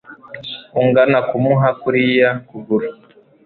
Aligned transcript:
Ungana 0.79 1.19
kumuha 1.29 1.69
kuriya 1.81 2.29
kuguru 2.47 2.87